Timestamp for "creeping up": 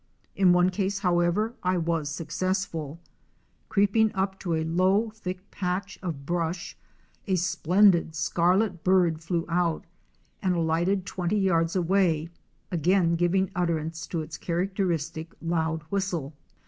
3.69-4.39